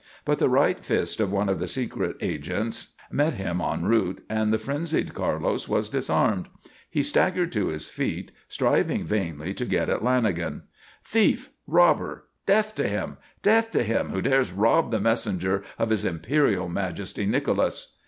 [0.25, 4.51] But the right fist of one of the secret agents met him en route, and
[4.51, 6.47] the frenzied Carlos was disarmed.
[6.89, 10.63] He staggered to his feet, striving vainly to get at Lanagan.
[11.03, 11.51] "Thief!
[11.67, 12.23] Robber!
[12.47, 13.17] Death to him!
[13.43, 17.97] Death to him who dares rob the messenger of His Imperial Majesty, Nicholas!"